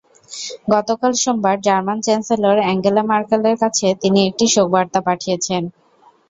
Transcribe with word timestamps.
গতকাল 0.73 1.11
সোমবার 1.21 1.55
German 1.61 1.97
chancellor 2.01 2.57
Angela 2.63 3.03
ম্যার্কেলের 3.09 3.55
কাছে 3.63 3.87
তিনি 4.01 4.19
একটি 4.29 4.45
শোকবার্তা 4.53 4.99
পাঠিয়েছেন। 5.07 5.63